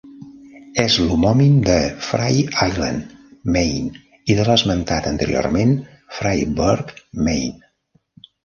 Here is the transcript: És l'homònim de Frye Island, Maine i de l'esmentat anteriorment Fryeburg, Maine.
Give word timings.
És 0.83 0.93
l'homònim 1.01 1.59
de 1.67 1.75
Frye 2.07 2.47
Island, 2.71 3.11
Maine 3.57 4.01
i 4.35 4.39
de 4.41 4.49
l'esmentat 4.49 5.11
anteriorment 5.13 5.77
Fryeburg, 6.19 6.93
Maine. 7.29 8.27